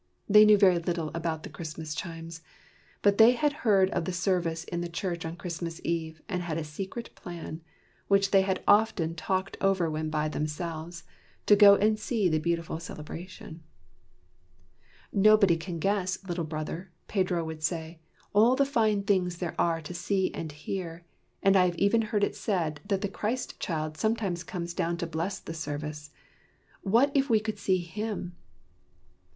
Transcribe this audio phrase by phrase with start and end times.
[0.27, 2.41] They knew very little about the Christmas chimes,
[3.03, 6.57] but they had heard of the service in the church on Christmas Eve, and had
[6.57, 7.61] a secret plan,
[8.07, 11.03] which they had often talked over when by themselves,
[11.45, 13.45] to go to see the beautiful celebration.
[13.45, 17.99] WHY THE CHIMES RANG "Nobody can guess, Little Brother," Pedro would say,
[18.33, 21.05] "all the fine things there are to see and hear;
[21.43, 25.05] and I have even heard it said that the Christ child sometimes comes down to
[25.05, 26.09] bless the service.
[26.81, 28.35] What if we could see Him?